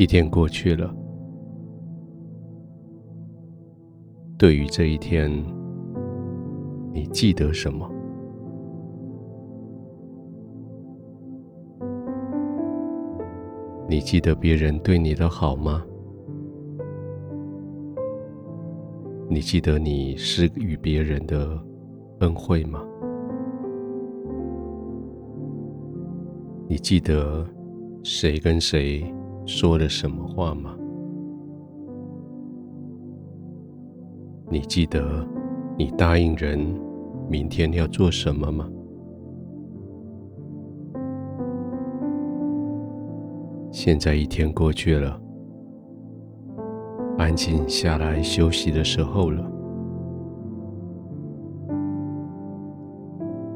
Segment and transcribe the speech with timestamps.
[0.00, 0.94] 一天过去了，
[4.38, 5.28] 对于这一天，
[6.92, 7.90] 你记得什么？
[13.88, 15.84] 你记得别人对你的好吗？
[19.28, 21.60] 你记得你施与别人的
[22.20, 22.84] 恩惠吗？
[26.68, 27.44] 你记得
[28.04, 29.12] 谁跟谁
[29.48, 30.76] 说了什么话吗？
[34.50, 35.26] 你记得
[35.78, 36.58] 你答应人
[37.30, 38.68] 明天要做什么吗？
[43.72, 45.18] 现在一天过去了，
[47.16, 49.50] 安静下来休息的时候了。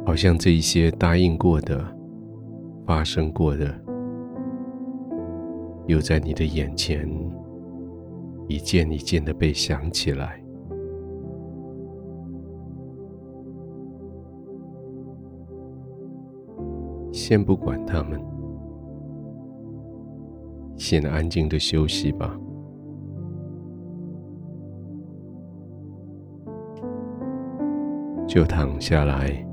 [0.07, 1.85] 好像这一些答应过的、
[2.87, 3.82] 发生过的，
[5.87, 7.09] 又在你的眼前
[8.49, 10.43] 一件一件的被想起来。
[17.13, 18.21] 先不管他们。
[20.79, 22.37] 先安静的休息吧，
[28.27, 29.47] 就躺下来，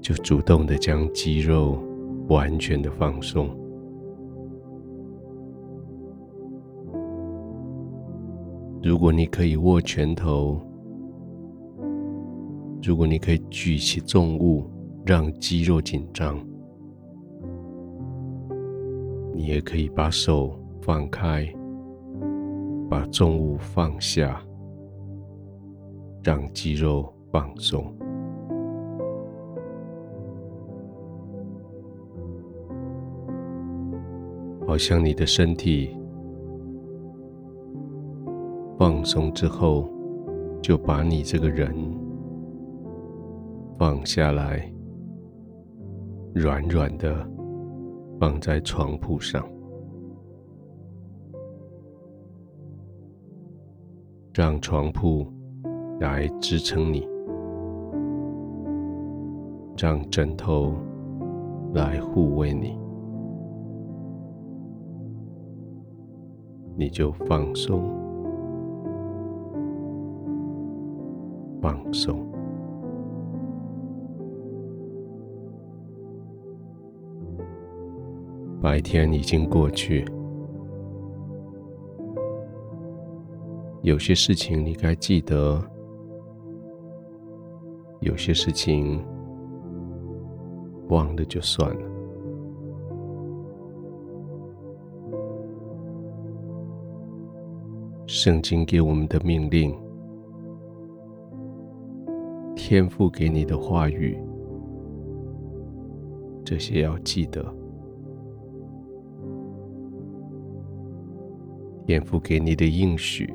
[0.00, 1.82] 就主动的将肌肉
[2.30, 3.48] 完全的放松。
[8.82, 10.60] 如果你可以握拳头，
[12.82, 14.64] 如果你可以举起重物，
[15.04, 16.38] 让肌肉紧张。
[19.34, 21.46] 你也可以把手放开，
[22.88, 24.40] 把重物放下，
[26.22, 27.92] 让肌肉放松，
[34.70, 35.90] 好像你的身体
[38.78, 39.90] 放松之后，
[40.62, 41.74] 就把你这个人
[43.76, 44.72] 放下来，
[46.32, 47.28] 软软的。
[48.20, 49.44] 放在床铺上，
[54.32, 55.26] 让床铺
[55.98, 57.08] 来支撑你，
[59.76, 60.74] 让枕头
[61.74, 62.78] 来护卫你，
[66.80, 67.78] 你就放松，
[71.60, 72.26] 放松。
[78.62, 80.06] 白天已经过去，
[83.82, 85.62] 有些事情你该记得，
[88.00, 89.04] 有些事情
[90.88, 91.89] 忘了就算了。
[98.12, 99.72] 圣经给我们的命令，
[102.56, 104.18] 天父给你的话语，
[106.44, 107.40] 这些要记得。
[111.86, 113.32] 天父给你的应许，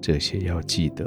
[0.00, 1.04] 这些要记得，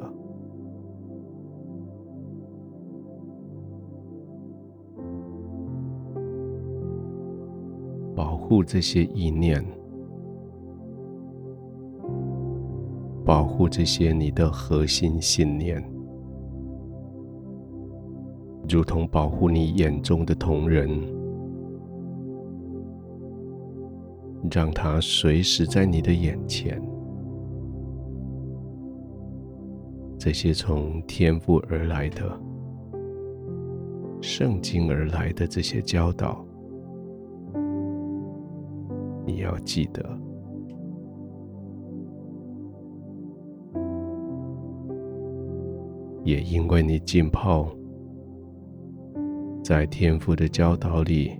[8.13, 9.65] 保护这些意念，
[13.55, 15.83] 护这些你的核心信念，
[18.69, 20.89] 如同保护你眼中的瞳仁。
[24.51, 26.79] 让它随时在你的眼前。
[30.19, 32.39] 这些从天赋而来的、
[34.21, 36.45] 圣经而来的这些教导，
[39.25, 40.24] 你要记得。
[46.25, 47.69] 也因为你浸泡
[49.63, 51.31] 在天父的教导里。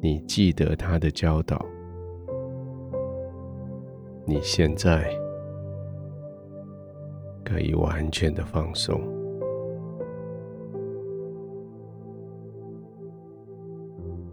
[0.00, 1.60] 你记得他的教导，
[4.24, 5.10] 你现在
[7.44, 9.00] 可以完全的放松。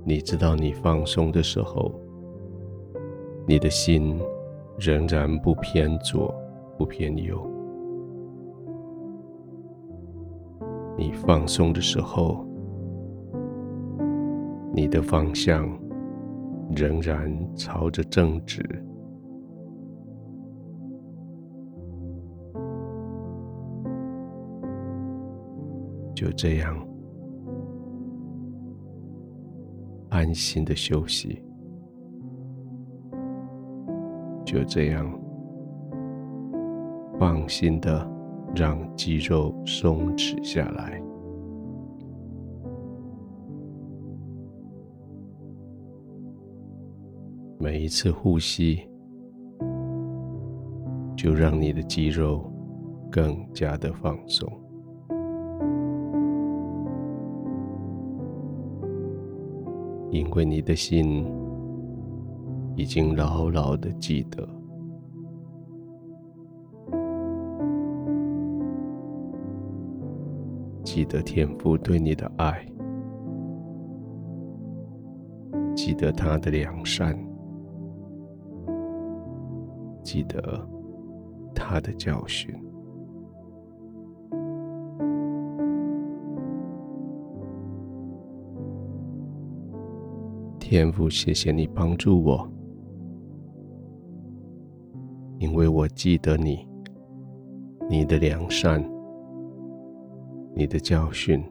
[0.03, 1.91] 你知道，你放松的时候，
[3.47, 4.21] 你的心
[4.77, 6.31] 仍然不偏左，
[6.77, 7.54] 不偏右。
[10.97, 12.45] 你放松的时候。
[14.77, 15.65] 你的方向
[16.75, 18.61] 仍然朝着正直，
[26.13, 26.77] 就这样
[30.09, 31.41] 安心的休息。
[34.43, 35.09] 就这样，
[37.17, 38.05] 放心的
[38.55, 41.01] 让肌肉松弛下来。
[47.59, 48.87] 每一次呼吸，
[51.17, 52.49] 就让你的肌肉
[53.11, 54.49] 更加的放松，
[60.11, 61.25] 因为你的心
[62.75, 64.47] 已经牢牢的记得，
[70.95, 72.65] 记得天父对你的爱，
[75.75, 77.13] 记得他的良善。
[80.01, 80.65] 记得
[81.53, 82.55] 他的教训，
[90.57, 92.49] 天父，谢谢你帮助我，
[95.39, 96.65] 因为我记得你，
[97.89, 98.81] 你的良善，
[100.57, 101.43] 你的教训，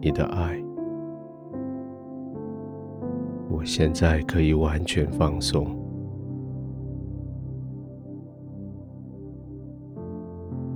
[0.00, 0.56] 你的爱，
[3.50, 5.66] 我现在可以完全放松。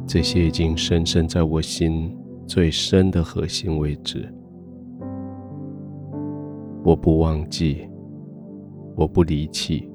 [0.04, 2.12] 这些已经深深在我心
[2.44, 4.28] 最深的核心位置，
[6.82, 7.88] 我不忘记，
[8.96, 9.88] 我不离弃，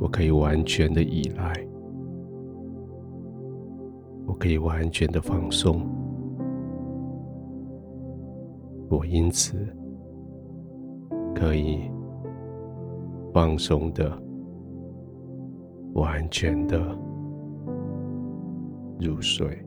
[0.00, 1.52] 我可以完全的依赖，
[4.42, 5.80] 可以完全的放松，
[8.90, 9.56] 我因此
[11.32, 11.88] 可以
[13.32, 14.20] 放松的、
[15.94, 16.76] 完全的。
[18.98, 19.64] 入睡。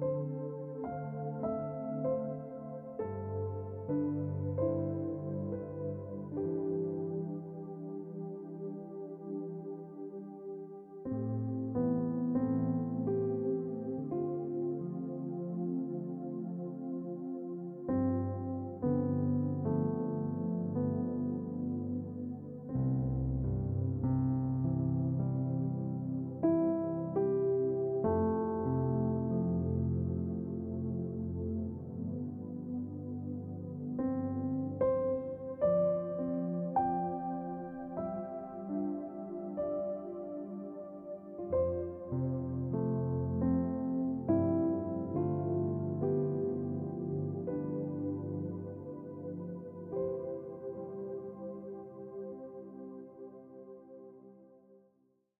[0.00, 0.47] you.